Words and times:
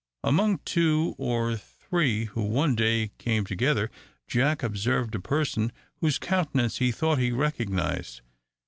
Among 0.23 0.57
two 0.65 1.13
or 1.19 1.55
three 1.57 2.25
who 2.25 2.41
one 2.41 2.73
day 2.73 3.11
came 3.19 3.45
together, 3.45 3.91
Jack 4.27 4.63
observed 4.63 5.13
a 5.13 5.19
person 5.19 5.71
whose 5.97 6.17
countenance 6.17 6.79
he 6.79 6.91
thought 6.91 7.19
he 7.19 7.31
recognised. 7.31 8.21